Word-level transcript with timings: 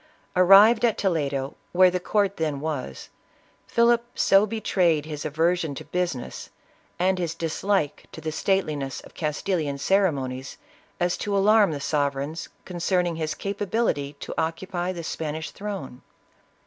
Arrived 0.35 0.83
at 0.83 0.97
Toledo, 0.97 1.55
where 1.73 1.91
the 1.91 1.99
court 1.99 2.37
then 2.37 2.59
was, 2.59 3.09
Philip 3.67 4.03
so 4.15 4.47
betrayed 4.47 5.05
his 5.05 5.25
aversion 5.25 5.75
to 5.75 5.85
business, 5.85 6.49
and 6.97 7.19
his 7.19 7.35
dislike 7.35 8.05
to 8.11 8.19
the 8.19 8.31
stateli 8.31 8.75
ness 8.75 9.01
of 9.01 9.13
Castilian 9.13 9.77
ceremonies, 9.77 10.57
as 10.99 11.17
to 11.17 11.37
alarm 11.37 11.69
the 11.69 11.79
sovereigns 11.79 12.49
concerning 12.65 13.17
his 13.17 13.35
capability 13.35 14.13
to 14.21 14.33
occupy 14.39 14.91
the 14.91 15.03
Spanish 15.03 15.51
throne. 15.51 16.01